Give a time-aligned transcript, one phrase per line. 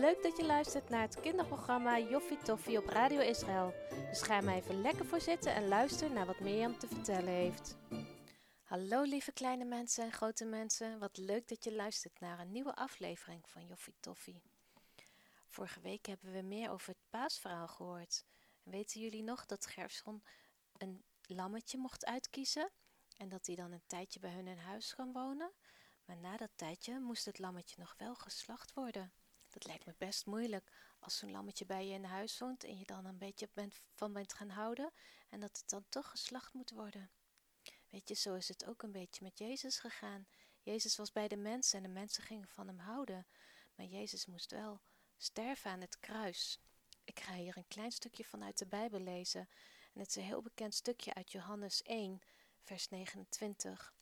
[0.00, 3.74] Leuk dat je luistert naar het kinderprogramma Joffie Toffie op Radio Israël.
[4.08, 7.76] Dus ga maar even lekker voor zitten en luister naar wat Mirjam te vertellen heeft.
[8.62, 10.98] Hallo lieve kleine mensen en grote mensen.
[10.98, 14.42] Wat leuk dat je luistert naar een nieuwe aflevering van Joffie Toffie.
[15.48, 18.24] Vorige week hebben we meer over het paasverhaal gehoord.
[18.62, 20.22] weten jullie nog dat Gerson
[20.76, 22.70] een lammetje mocht uitkiezen?
[23.16, 25.52] En dat hij dan een tijdje bij hun in huis kan wonen?
[26.04, 29.12] Maar na dat tijdje moest het lammetje nog wel geslacht worden.
[29.52, 32.84] Dat lijkt me best moeilijk als zo'n lammetje bij je in huis woont en je
[32.84, 34.92] dan een beetje bent, van bent gaan houden
[35.28, 37.10] en dat het dan toch geslacht moet worden.
[37.88, 40.26] Weet je, zo is het ook een beetje met Jezus gegaan.
[40.62, 43.26] Jezus was bij de mensen en de mensen gingen van hem houden.
[43.74, 44.80] Maar Jezus moest wel
[45.16, 46.60] sterven aan het kruis.
[47.04, 49.48] Ik ga hier een klein stukje vanuit de Bijbel lezen.
[49.92, 52.20] En het is een heel bekend stukje uit Johannes 1,
[52.62, 53.94] vers 29.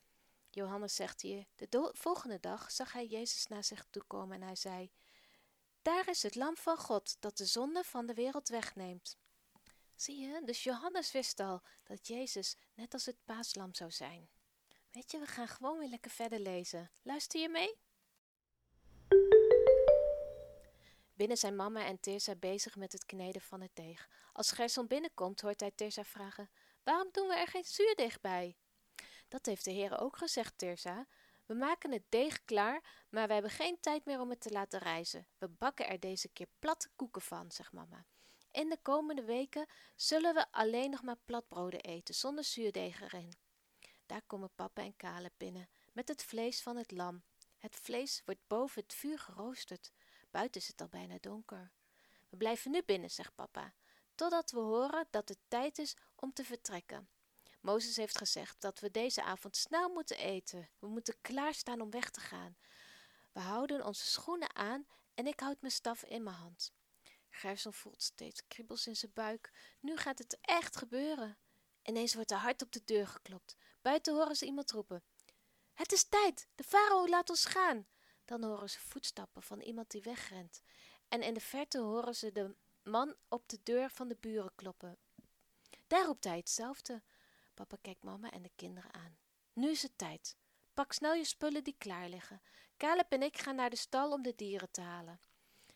[0.51, 4.56] Johannes zegt hier: De volgende dag zag hij Jezus naar zich toe komen en hij
[4.56, 4.91] zei:
[5.83, 9.19] Daar is het lam van God dat de zonde van de wereld wegneemt.
[9.95, 14.28] Zie je, dus Johannes wist al dat Jezus net als het paaslam zou zijn.
[14.91, 16.91] Weet je, we gaan gewoon weer lekker verder lezen.
[17.03, 17.78] Luister je mee?
[21.14, 24.08] Binnen zijn mama en Tirza bezig met het kneden van het deeg.
[24.33, 26.51] Als Gerson binnenkomt, hoort hij Tirza vragen:
[26.83, 28.56] Waarom doen we er geen zuurdeeg bij?
[29.28, 31.06] Dat heeft de Heer ook gezegd, Tirza.
[31.51, 34.79] We maken het deeg klaar, maar we hebben geen tijd meer om het te laten
[34.79, 35.27] rijzen.
[35.39, 38.07] We bakken er deze keer platte koeken van, zegt mama.
[38.51, 43.33] In de komende weken zullen we alleen nog maar platbroden eten, zonder zuurdeeg erin.
[44.07, 47.23] Daar komen papa en Caleb binnen, met het vlees van het lam.
[47.59, 49.92] Het vlees wordt boven het vuur geroosterd.
[50.31, 51.73] Buiten is het al bijna donker.
[52.29, 53.75] We blijven nu binnen, zegt papa,
[54.14, 57.09] totdat we horen dat het tijd is om te vertrekken.
[57.61, 60.70] Mozes heeft gezegd dat we deze avond snel moeten eten.
[60.78, 62.56] We moeten klaarstaan om weg te gaan.
[63.33, 66.72] We houden onze schoenen aan en ik houd mijn staf in mijn hand.
[67.28, 69.52] Gerson voelt steeds kriebels in zijn buik.
[69.80, 71.39] Nu gaat het echt gebeuren.
[71.83, 73.57] Ineens wordt er hard op de deur geklopt.
[73.83, 75.02] Buiten horen ze iemand roepen.
[75.73, 76.48] Het is tijd!
[76.55, 77.86] De farao laat ons gaan!
[78.24, 80.62] Dan horen ze voetstappen van iemand die wegrent.
[81.08, 84.98] En in de verte horen ze de man op de deur van de buren kloppen.
[85.86, 87.02] Daar roept hij hetzelfde.
[87.61, 89.19] Papa kijkt mama en de kinderen aan.
[89.53, 90.37] Nu is het tijd.
[90.75, 92.43] Pak snel je spullen die klaar liggen.
[92.77, 95.21] Caleb en ik gaan naar de stal om de dieren te halen.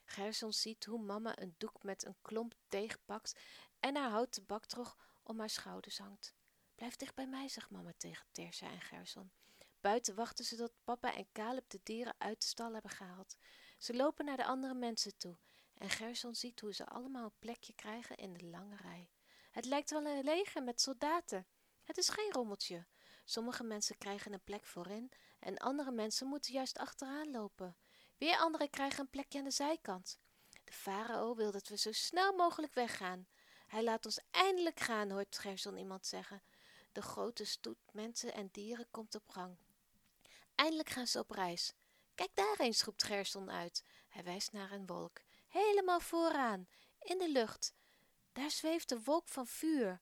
[0.05, 3.41] Gerson ziet hoe mama een doek met een klomp deeg pakt
[3.81, 6.34] en haar houten baktrog om haar schouders hangt.
[6.75, 9.33] Blijf dicht bij mij, zegt mama tegen Tersa en Gerson.
[9.81, 13.37] Buiten wachten ze tot papa en Caleb de dieren uit de stal hebben gehaald.
[13.78, 15.39] Ze lopen naar de andere mensen toe
[15.75, 19.11] en Gerson ziet hoe ze allemaal een plekje krijgen in de lange rij.
[19.51, 21.47] Het lijkt wel een leger met soldaten.
[21.84, 22.87] Het is geen rommeltje.
[23.25, 27.77] Sommige mensen krijgen een plek voorin en andere mensen moeten juist achteraan lopen.
[28.19, 30.19] Weer anderen krijgen een plekje aan de zijkant.
[30.65, 33.27] De farao wil dat we zo snel mogelijk weggaan.
[33.67, 36.43] Hij laat ons eindelijk gaan, hoort Gerson iemand zeggen.
[36.93, 39.56] De grote stoet mensen en dieren komt op gang.
[40.55, 41.72] Eindelijk gaan ze op reis.
[42.15, 43.84] Kijk daar eens, roept Gerson uit.
[44.09, 45.21] Hij wijst naar een wolk.
[45.49, 46.69] Helemaal vooraan,
[46.99, 47.75] in de lucht.
[48.33, 50.01] Daar zweeft een wolk van vuur.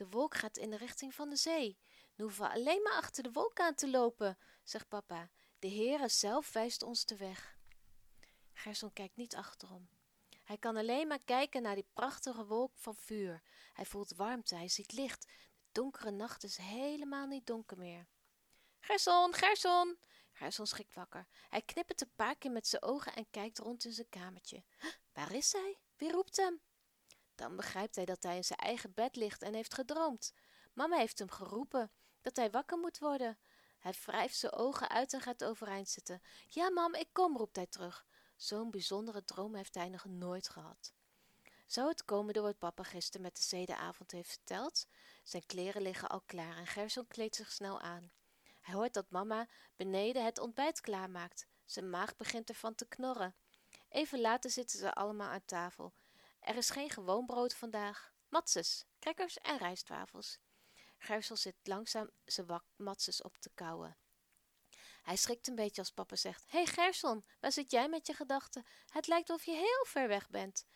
[0.00, 1.78] De wolk gaat in de richting van de zee.
[2.14, 5.30] Nu hoeven we alleen maar achter de wolk aan te lopen, zegt papa.
[5.58, 7.58] De Heere zelf wijst ons de weg.
[8.52, 9.88] Gerson kijkt niet achterom.
[10.44, 13.42] Hij kan alleen maar kijken naar die prachtige wolk van vuur.
[13.72, 15.22] Hij voelt warmte, hij ziet licht.
[15.60, 18.06] De donkere nacht is helemaal niet donker meer.
[18.80, 19.98] Gerson, Gerson!
[20.32, 21.26] Gerson schrikt wakker.
[21.48, 24.64] Hij knippert een paar keer met zijn ogen en kijkt rond in zijn kamertje.
[25.12, 25.78] waar is hij?
[25.96, 26.60] Wie roept hem?
[27.40, 30.32] Dan begrijpt hij dat hij in zijn eigen bed ligt en heeft gedroomd.
[30.72, 31.90] Mama heeft hem geroepen
[32.20, 33.38] dat hij wakker moet worden.
[33.78, 36.22] Hij wrijft zijn ogen uit en gaat overeind zitten.
[36.48, 38.06] Ja, mam, ik kom, roept hij terug.
[38.36, 40.92] Zo'n bijzondere droom heeft hij nog nooit gehad.
[41.66, 44.86] Zou het komen door wat papa gisteren met de zedenavond heeft verteld?
[45.22, 48.12] Zijn kleren liggen al klaar en Gerson kleedt zich snel aan.
[48.60, 51.46] Hij hoort dat mama beneden het ontbijt klaarmaakt.
[51.64, 53.34] Zijn maag begint ervan te knorren.
[53.88, 55.92] Even later zitten ze allemaal aan tafel.
[56.40, 58.12] Er is geen gewoon brood vandaag.
[58.28, 60.38] Matses, crackers en rijstwafels.
[60.98, 63.96] Gersel zit langzaam zijn matses op te kauwen.
[65.02, 68.66] Hij schrikt een beetje als papa zegt: hey Gerson, waar zit jij met je gedachten?
[68.88, 70.66] Het lijkt of je heel ver weg bent.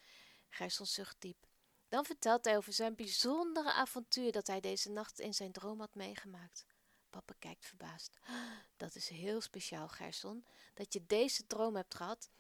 [0.49, 1.47] Gerson zucht diep.
[1.89, 5.95] Dan vertelt hij over zijn bijzondere avontuur dat hij deze nacht in zijn droom had
[5.95, 6.65] meegemaakt.
[7.11, 8.19] Papa kijkt verbaasd.
[8.77, 12.31] Dat is heel speciaal, Gerson, dat je deze droom hebt gehad,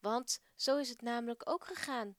[0.00, 2.16] want zo is het namelijk ook gegaan.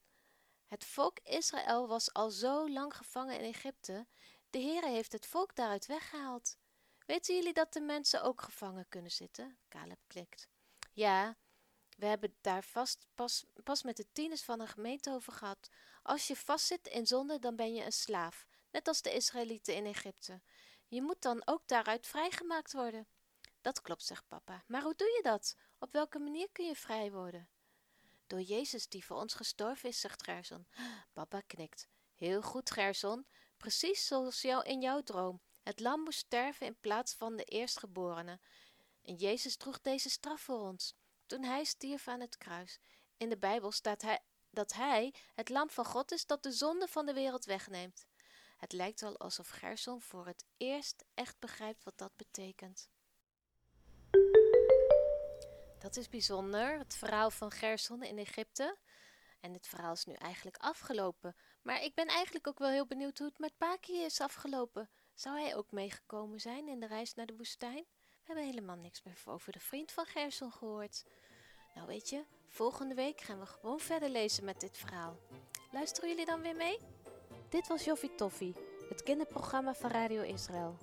[0.72, 4.08] Het volk Israël was al zo lang gevangen in Egypte.
[4.50, 6.58] De Heere heeft het volk daaruit weggehaald.
[7.06, 9.58] Weten jullie dat de mensen ook gevangen kunnen zitten?
[9.70, 10.48] Caleb klikt.
[10.94, 11.38] Ja,
[11.98, 15.70] We hebben daar vast pas, pas met de tieners van een gemeente over gehad.
[16.02, 19.86] Als je vastzit in zonde, dan ben je een slaaf, net als de Israëlieten in
[19.86, 20.42] Egypte.
[20.88, 23.08] Je moet dan ook daaruit vrijgemaakt worden.
[23.62, 24.64] Dat klopt, zegt papa.
[24.68, 25.56] Maar hoe doe je dat?
[25.80, 27.50] Op welke manier kun je vrij worden?
[28.32, 30.68] Door Jezus die voor ons gestorven is, zegt Gerson.
[31.14, 31.88] Papa knikt.
[32.16, 33.26] Heel goed, Gerson.
[33.58, 35.42] Precies zoals jou in jouw droom.
[35.64, 38.40] Het lam moest sterven in plaats van de eerstgeborene.
[39.02, 40.96] En Jezus droeg deze straf voor ons,
[41.26, 42.80] toen hij stierf aan het kruis.
[43.18, 44.20] In de Bijbel staat hij,
[44.50, 48.06] dat hij het lam van God is dat de zonde van de wereld wegneemt.
[48.58, 52.90] Het lijkt wel alsof Gerson voor het eerst echt begrijpt wat dat betekent.
[55.82, 58.78] Dat is bijzonder, het verhaal van Gerson in Egypte.
[59.40, 61.36] En het verhaal is nu eigenlijk afgelopen.
[61.62, 64.90] Maar ik ben eigenlijk ook wel heel benieuwd hoe het met Paki is afgelopen.
[65.14, 67.86] Zou hij ook meegekomen zijn in de reis naar de woestijn?
[68.00, 71.06] We hebben helemaal niks meer over de vriend van Gerson gehoord.
[71.76, 75.18] Nou weet je, volgende week gaan we gewoon verder lezen met dit verhaal.
[75.72, 76.78] Luisteren jullie dan weer mee?
[77.50, 78.56] Dit was Joffie Toffie,
[78.90, 80.78] het kinderprogramma van Radio Israël.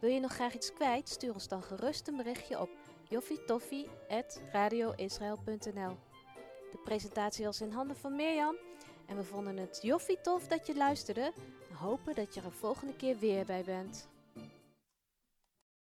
[0.00, 1.08] Wil je nog graag iets kwijt?
[1.08, 5.96] Stuur ons dan gerust een berichtje op joffietoffie.radioisrael.nl
[6.70, 8.56] De presentatie was in handen van Mirjam
[9.06, 11.32] en we vonden het joffie tof dat je luisterde
[11.70, 14.08] en hopen dat je er volgende keer weer bij bent.